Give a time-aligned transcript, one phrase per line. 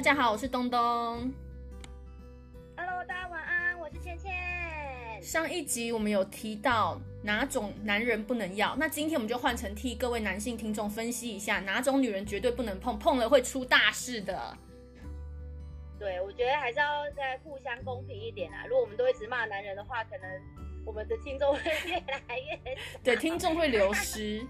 [0.00, 0.80] 大家好，我是东东。
[2.74, 4.32] Hello，大家晚安，我是倩倩。
[5.22, 14.56] 上一集我们有提到哪种男人不能要，那今天我们就换成替各位男性听众分析一下哪种女人绝对不能碰，碰了会出大事的。
[15.98, 18.64] 对，我觉得还是要再互相公平一点啊。
[18.64, 20.26] 如果我们都一直骂男人的话，可能
[20.86, 21.96] 我们的听众会越
[22.26, 22.98] 来越少。
[23.04, 24.42] 对，听众会流失。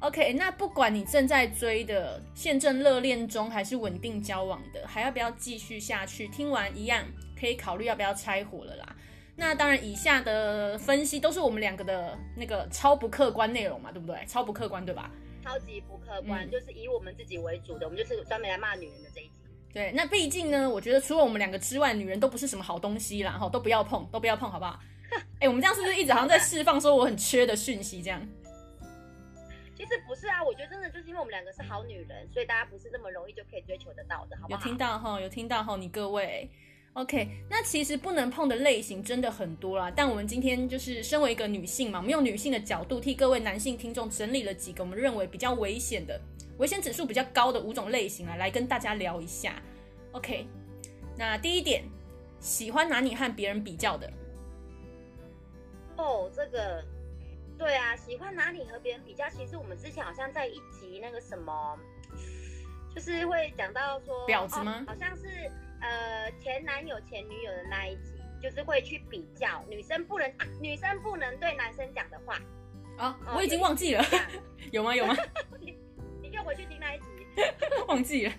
[0.00, 6.28] OK，那不管你正在追的、现正热恋中，还是稳定交往的，还要不要继续下去？
[6.28, 7.02] 听完一样
[7.38, 8.96] 可以考虑要不要拆伙了啦。
[9.36, 14.24] 那当然，以下的分析都是我们两个的那个超不客观内容嘛，对不对？
[14.26, 15.10] 超不客观，对吧？
[15.42, 19.32] 超级不客观，嗯、就是以我们自己为主的，我们就是专门来骂女人的这一集。
[19.72, 24.78] 对，那毕竟呢，我觉得除了我们两个之外，女人都不是什么好东西啦，哈，都不要碰，都不要碰，好不好？
[25.10, 28.20] 哎、欸，我们这样是不是一直好像在释放说我很缺的讯息这样？
[29.84, 34.58] 其实不是啊，我觉得真的就是因为我们两个是好女人，所以大家不是那么容易就可以追求得到的，好不好？
[34.58, 36.50] 有听到哈，有听到哈，你各位
[36.94, 37.28] ，OK。
[37.50, 46.18] 那其实不能碰的类型真的很多啦，但我们今天就是身为一个女性嘛，我们用女性的角度替各位男性听众整理了几个我们认为比较危险的、
[46.56, 49.60] 危险指数比较高的五种类型啊，来跟大家聊一下。
[50.12, 50.46] OK，
[51.18, 51.84] 那第一点，
[52.40, 54.10] 喜欢拿你和别人比较的。
[55.98, 56.82] 哦，这个。
[57.56, 59.28] 对啊，喜欢拿你和别人比较。
[59.30, 61.78] 其实我们之前好像在一集那个什么，
[62.94, 64.84] 就是会讲到说婊子吗？
[64.86, 65.28] 哦、好像是
[65.80, 72.38] 呃前男友前女友的那一集，就是会去比较女生不能、啊、女生不能对男生讲的话
[72.98, 74.04] 啊，我已经忘记了，
[74.72, 74.94] 有吗？
[74.94, 75.14] 有吗？
[75.60, 75.78] 你
[76.20, 77.06] 你又回去听那一集，
[77.86, 78.32] 忘记了。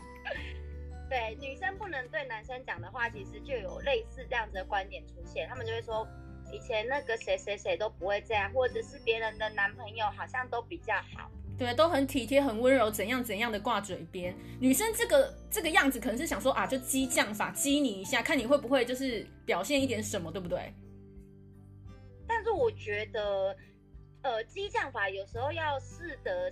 [1.10, 6.06] 对，女生不能对男生讲的话，其实就有类似这样子的观点出现，他们就会说。
[6.52, 14.36] 以前那个谁谁谁都不会这样，或者是别人的男朋友好像都比较好，对，都很体贴、很温柔，怎样怎样的挂嘴边。
[14.60, 20.74] 女生这个这个样子，可能是想说啊，就激将法，激你一下，看你会不会就是表现一点什么，对不对？
[22.28, 23.56] 但是我觉得，
[24.22, 26.52] 呃，激将法有时候要适得，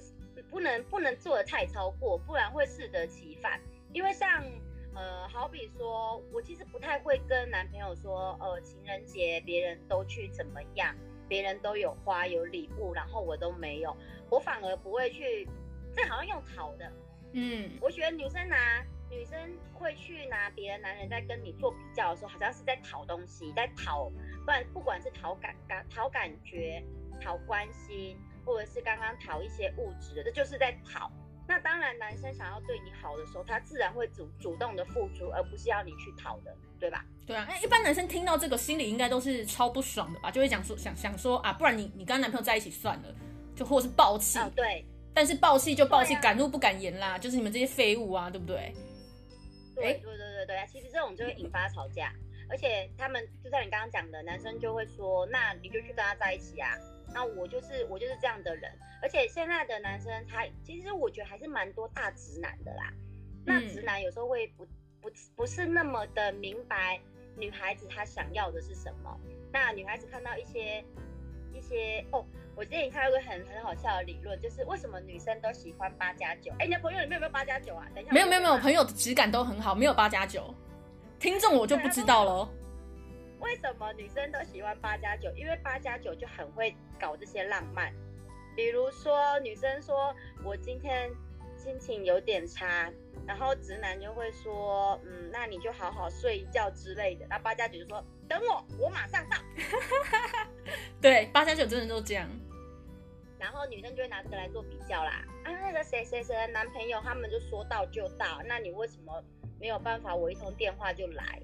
[0.49, 3.59] 不能不能做的太超过，不然会适得其反，
[3.93, 4.43] 因为像。
[5.77, 10.95] 说，我其实不太会跟男朋友说，呃，情人节别人都去怎么样，
[11.27, 13.95] 别人都有花有礼物，然后我都没有，
[14.29, 15.47] 我反而不会去，
[15.95, 16.91] 这好像用讨的，
[17.33, 19.37] 嗯，我觉得女生拿女生
[19.73, 24.09] 会去拿别的男人在跟你做比较的时候，好像是在讨东西，在讨，
[24.45, 26.83] 不然不管是讨感感讨感觉、
[27.21, 31.11] 讨关心，或者是刚刚讨一些物质的，这就是在讨。
[31.47, 37.05] 那当然，男生想要对你好的时候，他自然会主主动的付出，而不是要你去讨的，对吧？
[37.25, 40.31] 对啊，那一般男生听到这个，心里应该都是超不爽的吧？
[40.31, 43.15] 就会讲说，想想说啊，不然你你跟男朋友在一起算了，
[43.55, 44.39] 就或是暴气。
[44.39, 44.85] 哦，对。
[45.13, 48.73] 但是暴气就暴气，敢怒不敢言啦，啊、就是你们这些废物啊，对不对？
[49.75, 52.11] 对对对对对，其实这种就会引发吵架，
[52.49, 56.71] 而且他们就像你刚刚讲的，男生就会说，那你就去跟他在一起啊。
[57.13, 62.91] 那我就是我就是这样的人，而且现在的男生他其实我觉得还是蛮多大直男的啦。
[63.45, 64.65] 那直男有时候会不
[65.01, 66.99] 不不是那么的明白
[67.35, 69.19] 女孩子她想要的是什么。
[69.51, 70.83] 那女孩子看到一些
[71.53, 72.25] 一些哦，
[72.55, 76.51] 我之前看到一个很很好笑的理论，就是为什么女生都喜欢八加九？
[76.57, 77.85] 哎，你的朋友里面有没有八加九啊？
[77.93, 80.53] 等一下，没有没有没有，朋友的质感都很好，没有八加九。
[81.19, 82.49] 听众我就不知道喽。
[83.43, 85.29] 为什么女生都喜欢八加九？
[85.35, 87.93] 因为八加九就很会搞这些浪漫，
[88.55, 91.11] 比如说女生说我今天
[91.57, 92.89] 心情有点差，
[93.27, 97.27] 然后直男就会说，嗯，那你就好好睡一觉之类的。
[97.29, 99.37] 那八加九就说等我，我马上到。
[101.01, 102.29] 对，八加九真的都这样。
[103.37, 109.21] 然后女生就会拿这个来做比较啦，啊，那个谁谁谁的男朋友他们就说到就到，那你为什么
[109.59, 110.15] 没有办法？
[110.15, 111.41] 我一通电话就来，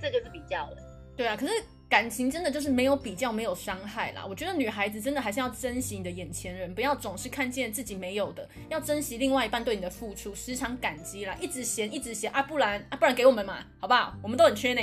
[0.00, 0.76] 这就是比较了。
[1.20, 1.52] 对啊，可是
[1.86, 4.24] 感情真的就是没有比较，没有伤害啦。
[4.26, 11.36] 我觉得女孩子真的还是要珍惜你的眼前人，不要总是看见自己没有的，要珍惜另外一半对你的付出，时常感激啦。
[11.38, 14.16] 一直嫌，一直嫌啊，不然啊，不然给我们嘛，好不好？
[14.22, 14.80] 我们都很缺呢。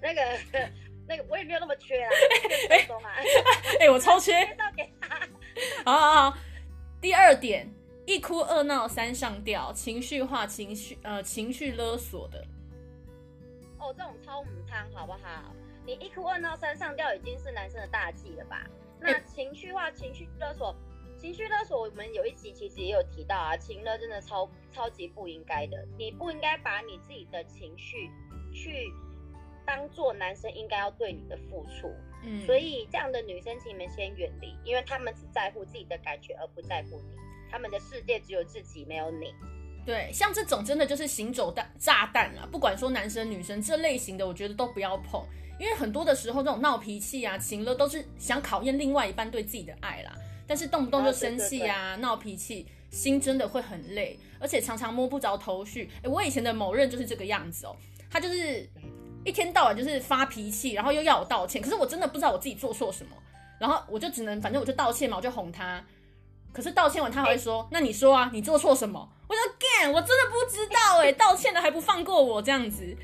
[0.00, 0.22] 那个，
[1.06, 2.08] 那个我也没有那么缺啊。
[3.80, 4.32] 哎，我超缺。
[5.84, 6.38] 好好好，
[6.98, 7.68] 第二点，
[8.06, 12.42] 一哭二闹三上吊，情绪化、情绪呃情绪勒索的。
[13.88, 15.54] 哦，这种超母汤好不好？
[15.86, 18.66] 你一哭二闹三上吊已经是男生的大忌了吧？
[19.00, 20.74] 那情绪化、情绪勒索、
[21.16, 28.10] 情绪勒索，我们有一集其实也有提到啊，情勒真的超超级不应该的，你不应该把你自己的情绪
[28.52, 28.92] 去
[29.64, 31.90] 当做男生应该要对你的付出。
[32.24, 37.16] 嗯，所以这样的女生，请你们先远离，因为他们只在乎自己的感觉，而不在乎你，
[37.50, 39.32] 他们的世界只有自己，没有你。
[39.88, 42.46] 对，像这种真的就是行走弹炸弹啊！
[42.52, 45.24] 不管说男生女生这类型的，我觉得都不要碰，
[45.58, 50.12] 因为很多的时候这种闹脾气啊、情了都是想考验另外一半对自己的爱啦。
[50.46, 55.88] 但是动不动就生气啊、闹脾气，心真的会很累，而且常常摸不着头绪。
[56.02, 57.74] 诶，我以前的某任就是这个样子哦，
[58.10, 58.68] 他就是
[59.24, 63.16] 一天到晚就是发脾气，然后又要我道歉，可是我真的不知道我自己做错什么，
[63.58, 65.82] 然后我就只能反正我就道歉嘛，我就哄他。
[66.52, 72.96] 可是道歉完他还会说：“欸、那你说啊，你做错什么？”我说干，我真的不知道哎、欸， 道歉了还不放过我这样子，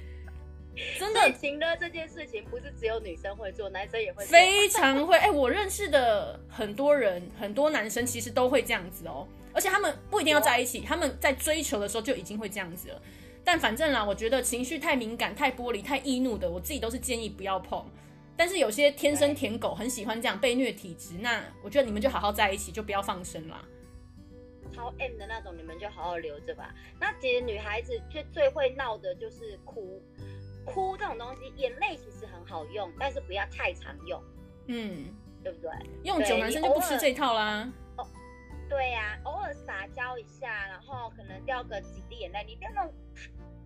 [0.99, 1.33] 真的。
[1.33, 4.33] 情勒这件事情不是只有女生会做，男生也会做。
[4.33, 13.03] 非常会哎、欸，我认识的很多人，很多男生其实都会这样子哦，而且他们不一定要在一起，他们在追求的时候就已经会这样子了。
[13.45, 17.85] 但反正啦，我觉得情绪太敏感、太玻璃、太易怒的，我自己都是建议不要碰。
[18.37, 23.65] 但是有些天生舔狗很喜欢这样被虐体质，那我觉得你们就好好在一起，就不要放生啦。
[24.73, 26.75] 超 M 的那种，你们就好好留着吧。
[26.99, 30.03] 那其实女孩子最最会闹的就是哭，
[30.65, 34.21] 哭这种东西，眼泪其实很好用，但是不要太常用。
[34.67, 35.15] 嗯，
[35.45, 35.71] 对不对？
[36.03, 37.71] 用久男生就不吃这套啦。
[37.99, 38.05] 哦，
[38.69, 42.93] 对呀、啊，偶尔撒娇一下，然后可能掉个几滴眼泪，你不要那种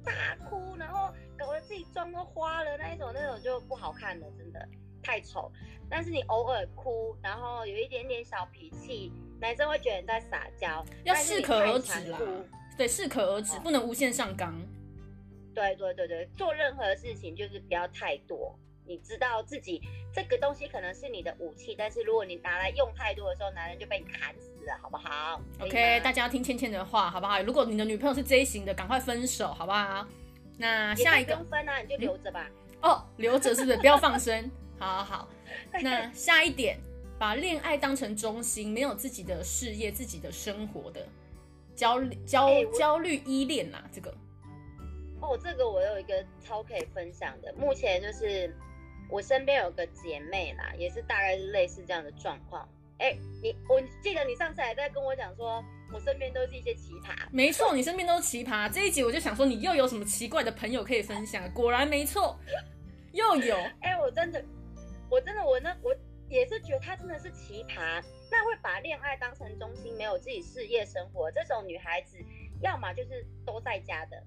[0.05, 4.69] 大哭，然后搞得自己妆都花了那一种，那种就不好看了，真的
[5.03, 5.51] 太丑。
[5.91, 9.13] 但是你偶尔哭，然后有一点点小脾气。
[9.41, 12.19] 男生会觉得你在撒娇，要适可而止啦。
[12.77, 14.61] 对，适可而止，哦，不能无限上纲。
[15.55, 18.59] 对对对对，做任何事情就是不要太多。
[18.85, 19.81] 你知道自己
[20.13, 27.43] 这个东西可能是你的武器，但是如果你拿来用太多的时候，男人就被你砍死了，好不好？OK，大家要听倩倩的话，好不好？
[27.43, 30.07] 如果你的女朋友是 J 型的，赶快分手，好不好？
[30.57, 32.47] 那下一个分啊，你就留着吧。
[32.83, 33.79] 嗯、哦，留着是不是？
[33.79, 34.49] 不要放生。
[34.79, 35.29] 好好好。
[35.83, 36.79] 那下一点。
[37.21, 41.05] 把恋爱当成中心，没有自己的事业、自己的生活的
[41.75, 44.15] 焦焦、欸、焦虑依恋呐，这个
[45.21, 47.53] 哦，这个我有一个超可以分享的。
[47.55, 48.57] 目前就是
[49.11, 52.69] 我身边有个姐妹啦，也是大概是类似这样的状况。
[52.99, 57.15] 哎、欸，你我记得你上次还在跟我讲说，我身边都是一些奇葩。
[57.33, 58.71] 没错，你身边都是奇葩。
[58.71, 61.51] 这一集我就想说，你又有什么奇怪的朋友可以分享？
[61.53, 62.39] 果然没错，
[63.13, 63.57] 又有。
[63.81, 64.45] 哎、欸，我真的，
[65.11, 65.95] 我真的，我那我。
[66.31, 72.19] 也是觉得她真的是奇葩，那会把恋爱当成中心，没有自己事业生活这种女孩子，
[72.61, 74.23] 要么就是都在家的，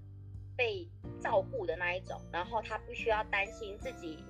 [0.57, 0.89] 被
[1.21, 4.25] 照顾的那一种，然后她不需要担心自己，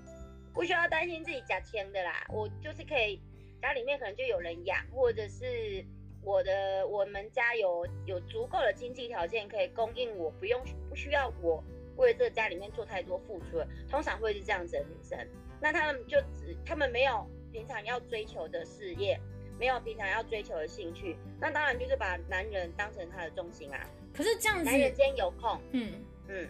[0.54, 3.22] 不需要担心自己假签的啦，我就是可以
[3.62, 5.86] 家里面可能就有人养，或者是
[6.24, 11.64] 我的我们家有有足够的经济条件可以供应我，不用不需要我
[11.98, 15.28] 为这个家里面做太多付出了，通常会是这样子的女生，
[15.62, 17.26] 那他们就只他们没有。
[17.52, 19.20] 平常要追求的事业，
[19.60, 23.90] 没有平常要追求的兴趣，那当然就是把男人当成他的重心啊。
[24.14, 24.58] 可是这样。
[24.58, 26.02] 子，男人今天有空，嗯。
[26.30, 26.48] 嗯，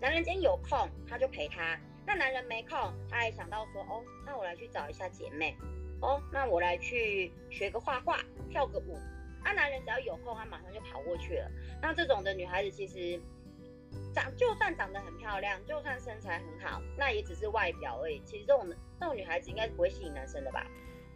[0.00, 1.76] 男人今天有空，他就陪他；
[2.06, 2.78] 那男人没空，
[3.10, 5.56] 他还想到说，哦，那我来去找一下姐妹，
[6.00, 8.98] 哦，那我来去学个画画，跳个舞。
[9.42, 11.50] 啊男人只要有空，他马上就跑过去了。
[11.80, 13.20] 那这种的女孩子其实
[14.14, 18.20] 长，就算长得很漂亮，就算身材很好，那也只是外表而已。
[18.24, 18.66] 其实这种。
[19.00, 20.66] 这种女孩子应该是不会吸引男生的吧？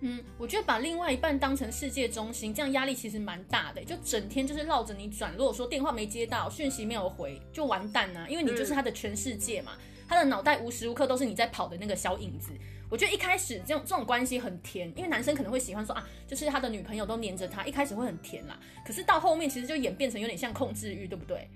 [0.00, 5.36] 嗯，我觉得把另外一半当成世界中心，这样压力其实蛮大的，就整天就是绕着你转。
[5.36, 9.72] 如果说电话没接到，讯息没有回，就完蛋了，因为你就是他的全世界嘛。
[9.76, 12.52] 嗯、他的脑袋无时无刻都是你在跑的那个小影子。
[12.94, 18.56] 我觉得一开始这种这种关系很甜，因为男生可能会喜欢说啊，就是他的女朋友都黏着他，一开始会很甜啦。
[18.86, 21.50] 可是到后面其实就演变成有点像控制欲，对不对？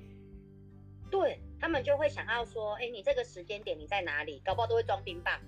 [1.13, 4.43] 对，他们就会想要说，哎，你这个时间点你在哪里？
[4.45, 5.39] 搞不好都会装冰棒。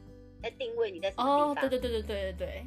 [0.41, 1.65] 在定位你在什么地方？
[1.65, 2.67] 哦，对对对对对对对，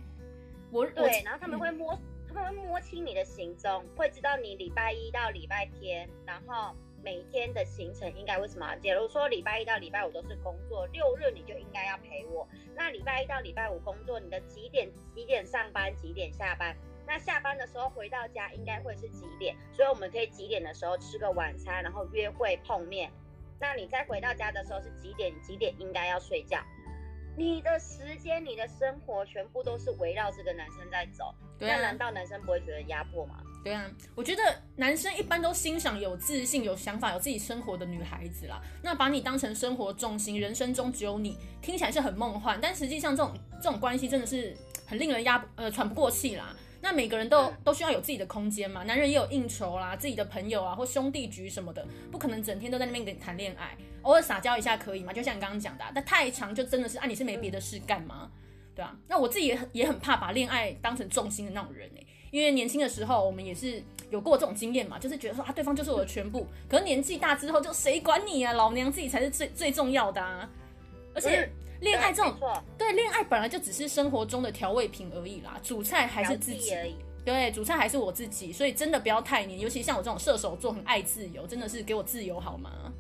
[0.70, 8.76] 我对，然后他们会摸，嗯、他们会摸清你的行踪，会知道你礼拜一到礼拜天，然后每天的行程应该为什么？
[8.78, 12.48] 假如说礼拜一到礼拜五都是工作，六日你就应该要陪我。
[12.76, 16.76] 那礼拜一到礼拜五工作，你的几点几点上班，几点下班？
[17.06, 19.54] 那下班的时候回到家应该会是几点？
[19.74, 23.12] 所以我们可以几点的时候吃个晚餐，然后约会碰面。
[23.60, 25.34] 那你再回到家的时候是几点？
[25.42, 26.60] 几点应该要睡觉？
[27.36, 33.44] 你的时间、你的生活全部都是围绕这个男生在走，对啊，那难道男生不会觉得压迫吗？
[33.64, 34.42] 对啊，我觉得
[34.76, 38.62] 男生一般都欣赏有自信、有想法、有自己生活的女孩子啦。
[38.82, 44.54] 那把你当成生活重心，人生中只有你，听起来是很梦幻，但实际上这种这种关系真的是
[44.86, 46.54] 很令人压呃喘不过气啦。
[46.82, 55.14] 那每个人都都需要有自己的空间嘛，男人也有应酬啦，自己的朋友啊或兄弟局什么的，不可能整天都在那边跟你谈恋爱，偶尔撒娇一下可以嘛？
[55.14, 58.30] 就像你刚刚讲的，但太长就真的是啊，你是没别的事干吗？
[58.76, 62.04] 对啊，那我自己也很也很怕把恋爱当成重心的那种人哎，
[62.34, 66.48] 因为年轻的时候我们也是有过这种经验嘛，就是觉得说啊，对方就是我的全部。
[66.68, 68.52] 可是年纪大之后，就谁管你啊？
[68.54, 70.50] 老娘自己才是最最重要的啊！
[71.14, 71.48] 而且
[71.82, 72.36] 恋爱这种，
[72.76, 76.96] 对，恋爱本来就只是生活中的调味品而已啦，主菜还是自己而已。
[77.24, 82.92] 对，主菜还是我自己，所以真的不要太黏，尤其像我这种射手座，很爱自由，真的是给我自由好吗？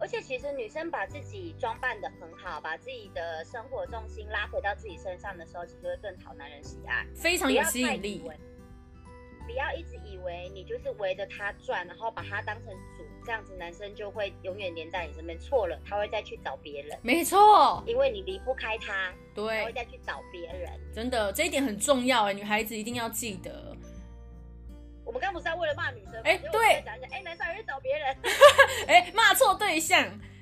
[0.00, 8.22] 而且其实女生把自己装扮的很好，把自己的生活重心拉回到自己身上的时候，其实会更讨男人喜爱，非常有吸引力。
[9.46, 15.38] 不要一直以为你就是围着他转，然后把他当成主，这样子男生就会永远黏在你身边。
[15.38, 16.98] 错了，他会再去找别人。
[17.00, 20.70] 没错，因为你离不开他，对，他会再去找别人。
[20.92, 23.74] 真的，这一点很重要哎，女孩子一定要记得。
[25.08, 26.20] 我们刚不是在为了骂女生吗？
[26.24, 28.14] 哎，对，讲讲，哎，男生还是找别人，
[28.86, 29.98] 哎，骂错对象，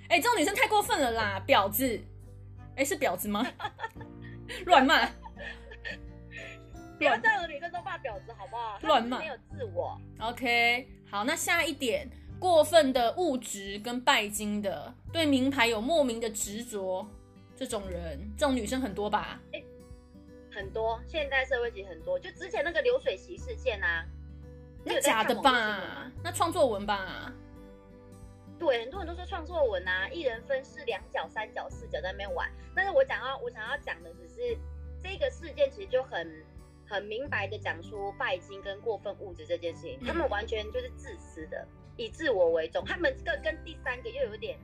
[0.08, 2.00] 哎，这种女生太过分了啦，婊子，
[2.74, 3.46] 哎，是婊子吗？
[4.66, 5.08] 乱骂。
[6.98, 8.76] 不要这样的女生都骂婊子好不好？
[8.82, 9.96] 乱骂，没有自我。
[10.18, 17.06] OK，好，那下一点，过分的物质跟拜金的，对名牌有莫名的执着，
[17.54, 19.40] 这种人，这种女生很多吧？
[19.52, 19.64] 欸，
[20.50, 22.18] 很多，现代社会其实很多。
[22.18, 24.04] 就之前那个流水席事件啊，
[24.86, 26.10] 那假的吧？
[26.24, 27.32] 那创作文吧？
[28.58, 32.50] 对，很多人都说创作文啊，一人分饰两角、三角、四角在那边玩。
[32.74, 34.56] 但是我想要，我想要讲的只是
[35.02, 36.44] 这个事件，其实就很。
[36.88, 41.66] 很明白的讲出拜金跟过分物质这件事情，他们完全就是自私的，
[41.96, 42.84] 以自我为重。
[42.84, 44.62] 他们这个跟第三个又有点太，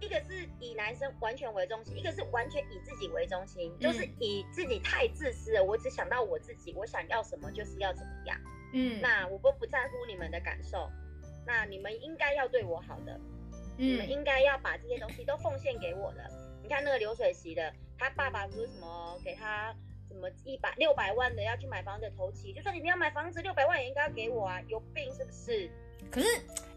[0.00, 5.62] 一个是以男生完全为中心，一个是完全以自己为中心，就是以自己太自私了。
[5.62, 8.38] 我只想到我自己，我想要什么就是要怎么样。
[8.72, 10.88] 嗯，那我不不在乎你们的感受，
[11.46, 13.20] 那你们应该要对我好的，
[13.76, 16.30] 你们应该要把这些东西都奉献给我的。
[16.62, 19.74] 你看那个流水席的，他爸爸是什么给他？
[20.10, 25.70] 什么一百六百万的要去买房子投期，就算你们要买房子六百万也应该要给我啊，有病是不是？
[26.10, 26.26] 可是，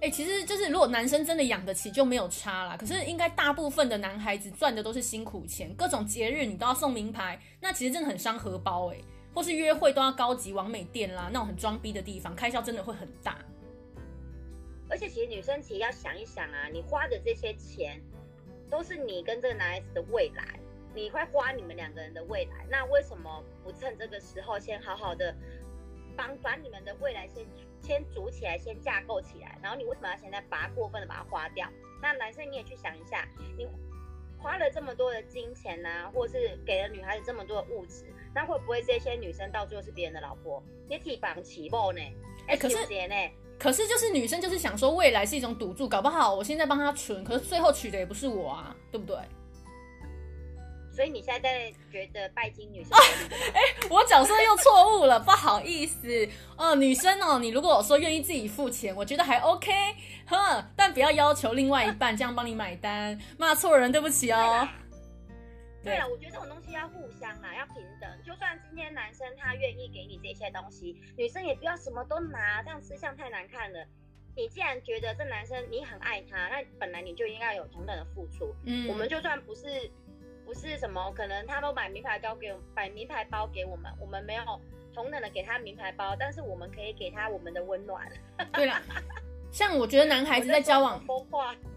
[0.01, 2.75] 哎、其实就是如果男生真的养得起就没有差啦。
[2.77, 8.97] 可是应该大部分的男孩子赚的都是辛苦钱，各种节日你都要送名牌，那其实真的很伤荷包哎、
[9.33, 13.37] 或是约会都要高级完美店啦，那种很装逼的地方，开销真的会很大。
[14.89, 18.01] 而且其实女生其实要想一想啊，你花的这些钱
[18.69, 20.59] 都是你跟这个男孩子的未来。
[20.93, 25.33] 你会花你们两个人的未来，那为什么不趁这个时候先好好的
[26.15, 27.45] 帮把你们的未来先
[27.81, 29.57] 先组起来，先架构起来？
[29.61, 31.67] 然后你为什么要现在把它过分的把它花掉？
[32.01, 33.27] 那男生你也去想一下，
[33.57, 33.67] 你
[34.37, 40.63] 花了这么多的金钱啊，或是给了女孩子这么多的物质，那会不会这些女生到最后是别人的老婆？
[40.89, 42.01] 你提绑起步呢？
[42.47, 42.77] 哎、欸，可是
[43.59, 49.15] 可是就是女生就是想说未来是一种赌注，搞不好我现在帮她存，可是最后娶的也不是我啊，对不对？
[50.93, 52.91] 所以你现在在觉得拜金女生？
[53.53, 56.27] 哎、欸，我角色又错误了，不好意思。
[56.57, 59.71] 哦，女生哦，你如果说愿意自己付钱，我觉得还 OK，
[60.27, 64.67] 哼，但不要要求另外一半这样帮你买单，骂错人，对不起哦。
[65.83, 68.09] 对了，我觉得这种东西要互相啦，要平等。
[68.23, 73.79] 就算今天男生他愿意给你这些东西，女生也不要什么都拿，这样吃相太难看了。
[74.35, 78.53] 你既然觉得这男生你很爱他，那本来你就应该有同等的付出。
[78.65, 79.89] 嗯，我们就算不是。
[80.45, 84.43] 不是什么，可能他都买名牌包给我们，买名牌包给我们，我们没有
[84.93, 88.07] 同等的给他名牌包，但是我们可以给他我们的温暖。
[88.53, 88.75] 对了，
[89.51, 91.01] 像我觉得男孩子在交往，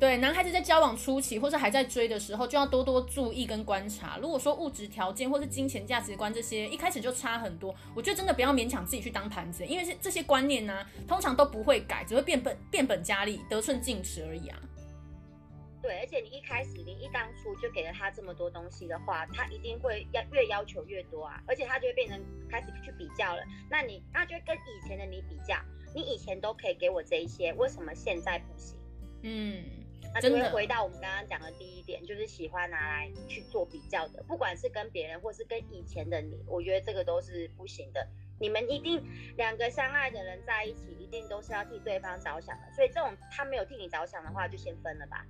[0.01, 4.19] 对，男孩子在交往初期或是还在追的时候，就要多多注意跟观察。
[4.21, 14.59] 如果说物质条件或是金钱价值观这些一开始就差很多，我觉得真的不要勉强自己去当盘子，因为这些观念呢、啊，通常都不会改，只会变本变本加厉，得寸进尺而已啊。
[15.85, 23.45] 对，而且你一开始，你一当初就给了他这么多东西的话，他一定会要越要求越多啊，而且他就会变成开始去比较了。
[23.71, 25.55] 那你，那就会跟以前的你比较，
[25.95, 28.79] 你以前都可以给我这一些，为什么现在不行？
[29.25, 29.63] 嗯，
[30.15, 38.09] 那就会回到我们刚刚讲的第一点，就是喜欢拿来去做比较的，不管是跟别人或是跟以前的你，我觉得这个都是不行的。
[38.41, 45.27] 你们一定两个相爱的人在一起，一定都是要替对方着想的，所以这种他没有替你着想的话，就先分了吧。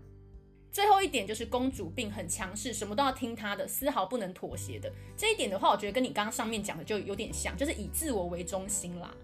[0.74, 4.92] 最后一点就是公主病很强势，什么都要听她的，丝毫不能妥协的。
[5.16, 9.14] 这一点的话，我觉得跟你刚刚上面讲的就有点像，就是以自我为中心啦。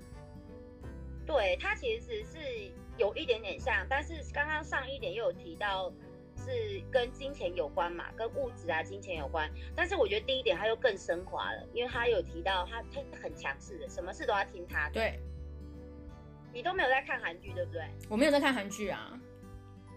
[1.26, 2.38] 对，它其实是
[2.96, 5.92] 有一点点像，但是刚刚上一点又有提到
[6.36, 9.50] 是跟金钱有关嘛，跟物质啊、金钱有关。
[9.74, 14.94] 但是我觉得第一点它又更升华了，因为它有提到他他很强势的，什么事都要听他的。
[14.94, 15.18] 对，
[16.52, 17.82] 你都没有在看韩剧，对不对？
[18.08, 19.20] 我没有在看韩剧啊。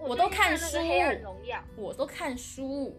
[0.08, 0.78] 我都看书，
[1.78, 2.94] 我都看书。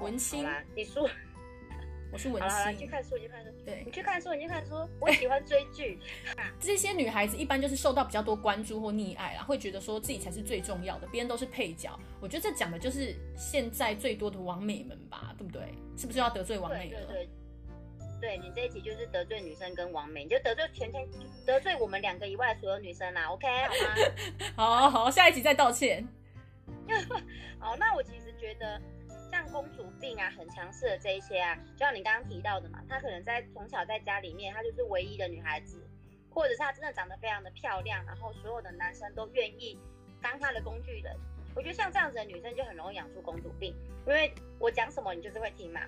[0.00, 0.44] 文青，
[0.74, 1.08] 你书，
[2.12, 2.78] 我是文心。
[2.78, 3.50] 去看书，你去看书。
[3.64, 4.74] 对，你去看书，你去看书。
[4.98, 5.98] 我喜欢追剧。
[6.58, 11.96] 这些女孩子一般就是受到比较多关注或溺爱啦，会觉得说自己才是最重要的，别人都是配角。
[12.20, 15.62] 我觉得这讲的就是现在最多的王美们吧，对不对？
[15.96, 17.00] 是不是要得罪王美了？
[17.06, 17.28] 对对对。
[18.22, 21.06] 对，你这一集就是得罪女生跟王美，你就得罪全天
[21.44, 23.94] 得罪我们两个以外所有女生啦，OK 好吗？
[24.56, 26.06] 好好，下一集再道歉。
[27.58, 28.80] 好，那我其实觉得。
[29.32, 35.82] 像公主病啊，很强势的这一些啊，就像你刚刚提到的嘛，她可能在从小在家里面，她就是唯一的女孩子，
[36.28, 39.78] 或者是她真的长得非常的漂亮，然后所有的男生都愿意
[40.20, 41.16] 当她的工具人。
[41.54, 43.74] 我觉得像这样子的女生就很容易养出公主病，
[44.06, 45.80] 因为我讲什么你就是会听嘛。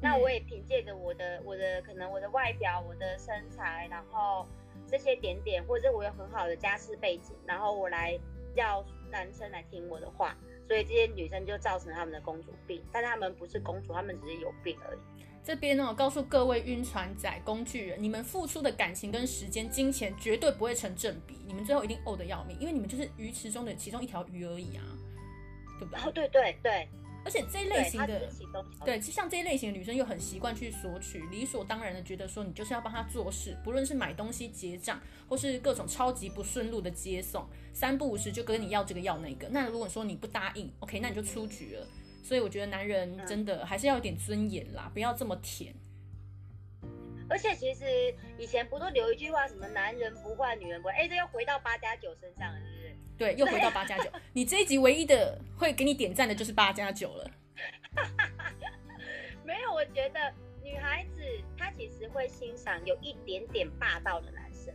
[0.00, 4.46] 那我也凭借着我的我的可能我的外表、我的身材，然后
[4.86, 8.18] 这些点点，或者我有很好的家世背景，然后我来
[8.54, 10.36] 要男生来听我的话。
[10.66, 14.98] 所以这些女生就造成他们的公主病，但他们不是公主，他们只是有病而已。
[15.42, 24.84] 这边呢，我告诉各位晕船仔、工具人，你们付出的感情跟时间、金钱绝对不会成正比，你们最后一定呕得要命，因为你们就是鱼池中的其中一条鱼而已啊，
[25.78, 26.04] 对不对？
[26.04, 26.86] 哦，对对对。
[27.28, 28.22] 而且这一类型的，
[28.86, 39.46] 对，其实像这一类型的女生又很习惯去索取，理所当然的觉得说你就是要帮她做事，不论是买东西结账，或是各种超级不顺路的接送，三不五时就跟你要这个要那个。
[39.50, 41.86] 那如果说你不答应，OK，那你就出局了。
[42.24, 45.74] 所以我觉得男人真的还是要有点尊严啦，不要这么甜。
[47.28, 47.84] 而且其实
[48.38, 52.50] 以前不都留一句话，什么男人不坏，女人不爱，哎，这又回到八加九身上？
[53.18, 54.08] 对，又回到八加九。
[54.32, 57.30] 你这一集唯一的会给你点赞的就是八加九了。
[59.44, 60.32] 没有，我觉得
[60.62, 61.20] 女孩子
[61.56, 64.72] 她其实会欣赏有一点点霸道的男生，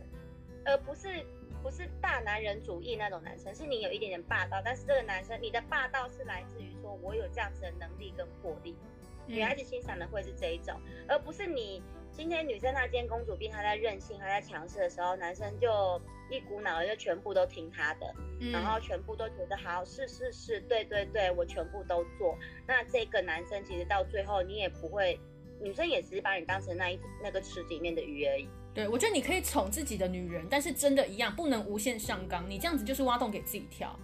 [0.66, 1.24] 而不是
[1.62, 3.54] 不是大男人主义那种男生。
[3.54, 8.76] 是你有一点点霸道，但是这个男生你的霸道是来自于说我有这样子的能力跟魄力。
[9.26, 10.74] 女孩子欣赏的会是这一种，
[11.08, 11.82] 而不是你。
[12.16, 16.00] 今天女生她今天公主病，她在任性，她在强势的时候，男生就
[16.30, 18.06] 一股脑的就全部都听她的，
[18.38, 22.38] 嗯、然后全部都觉得好，是是是，对对对，我全部都做。
[22.68, 25.18] 那这个男生其实到最后你也不会，
[25.60, 28.48] 女生也只是把你当成那一那个池里面的鱼而已。
[28.72, 33.98] 对，我觉得你可以宠自己的女人，但是真的一样不能无限上纲，你这样子就是挖洞给自己跳，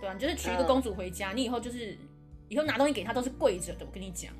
[0.00, 1.98] 对啊，你就是娶一个公主回家，嗯、你以后就是
[2.48, 4.32] 以后拿东西给她都是跪着的，我跟你讲。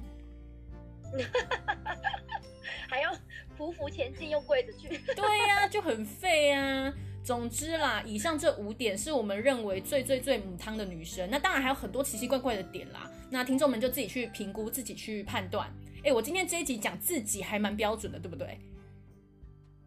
[2.89, 3.13] 还要
[3.57, 4.89] 匍匐前进，又跪着去。
[5.15, 6.93] 对呀、啊，就很废啊。
[7.25, 11.29] 总之啦，以上这五点是我们认为最最最母汤的女生。
[11.31, 13.11] 那当然还有很多奇奇怪怪的点啦。
[13.31, 15.71] 那听众们就自己去评估，自己去判断。
[16.03, 18.59] 哎，我今天这一集讲自己还蛮标准的，对不对？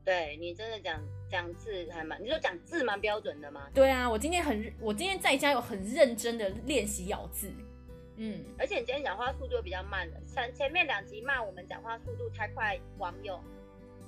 [0.04, 3.68] 对，你真的讲讲字还蛮，你说讲字蛮标准的吗？
[3.74, 7.52] 对啊，我今天很，我今天在家有很认真的练习咬字。
[8.18, 13.40] 嗯，而且你今天讲话速度比较慢的，前前面两集骂我们讲话速度太快，网友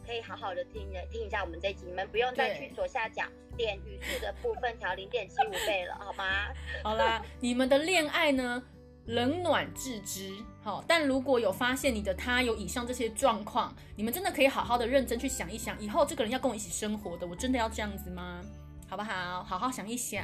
[0.06, 3.24] 可以好好的听听一下我们这一集，你们不用再去左下角
[3.58, 6.54] 点语速的部分调零点七五倍了，好吗？
[6.84, 8.62] 好啦，你们的恋爱呢，
[9.06, 18.42] 冷暖自知，好，但如果有发现你的他有以上这些状况，你们真的可以好好的认真去想一想，以后这个人要跟我一起生活的，我真的要这样子吗？
[18.90, 19.44] 好不好？
[19.44, 20.24] 好好想一想。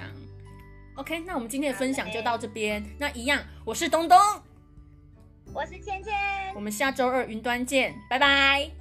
[0.95, 2.83] OK，那我们今天的分享就到这边。
[2.97, 4.17] 那一样，我是东东，
[5.53, 6.13] 我是芊芊，
[6.55, 8.78] 我们下周二云端见，拜拜。